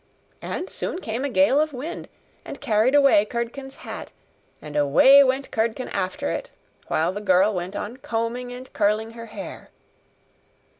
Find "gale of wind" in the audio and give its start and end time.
1.29-2.09